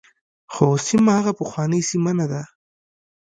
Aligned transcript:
خو 0.53 0.67
سیمه 0.87 1.11
هغه 1.17 1.31
پخوانۍ 1.39 1.81
سیمه 1.89 2.11
نه 2.19 2.25
ده. 2.31 2.41